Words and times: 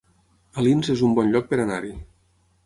Alins 0.61 0.89
es 0.93 1.03
un 1.09 1.13
bon 1.19 1.29
lloc 1.35 1.53
per 1.53 1.61
anar-hi 1.67 1.93